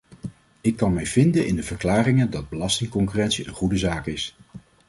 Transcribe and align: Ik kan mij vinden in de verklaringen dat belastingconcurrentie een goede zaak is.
Ik 0.61 0.75
kan 0.75 0.93
mij 0.93 1.05
vinden 1.05 1.45
in 1.47 1.55
de 1.55 1.63
verklaringen 1.63 2.29
dat 2.31 2.49
belastingconcurrentie 2.49 3.47
een 3.47 3.53
goede 3.53 3.77
zaak 3.77 4.05
is. 4.05 4.35